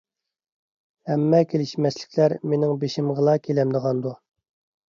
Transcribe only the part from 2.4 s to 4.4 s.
مېنىڭ بېشىمغىلا كېلەمدىغاندۇ؟